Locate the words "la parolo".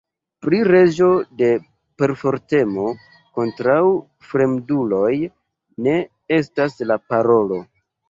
6.91-7.67